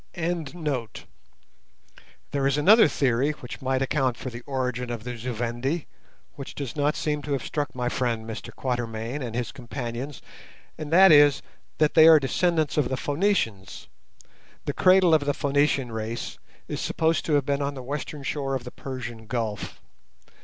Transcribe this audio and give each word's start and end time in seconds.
There 0.15 2.47
is 2.47 2.57
another 2.57 2.87
theory 2.87 3.31
which 3.33 3.61
might 3.61 3.83
account 3.83 4.17
for 4.17 4.31
the 4.31 4.41
origin 4.47 4.89
of 4.89 5.03
the 5.03 5.15
Zu 5.15 5.31
Vendi 5.31 5.85
which 6.33 6.55
does 6.55 6.75
not 6.75 6.95
seem 6.95 7.21
to 7.21 7.33
have 7.33 7.45
struck 7.45 7.75
my 7.75 7.87
friend 7.87 8.25
Mr 8.27 8.51
Quatermain 8.51 9.21
and 9.21 9.35
his 9.35 9.51
companions, 9.51 10.23
and 10.75 10.91
that 10.91 11.11
is, 11.11 11.43
that 11.77 11.93
they 11.93 12.07
are 12.07 12.19
descendants 12.19 12.77
of 12.77 12.89
the 12.89 12.95
Phœnicians. 12.95 13.89
The 14.65 14.73
cradle 14.73 15.13
of 15.13 15.25
the 15.25 15.33
Phœnician 15.33 15.91
race 15.91 16.39
is 16.67 16.81
supposed 16.81 17.23
to 17.25 17.33
have 17.33 17.45
been 17.45 17.61
on 17.61 17.75
the 17.75 17.83
western 17.83 18.23
shore 18.23 18.55
of 18.55 18.63
the 18.63 18.71
Persian 18.71 19.27
Gulf. 19.27 19.81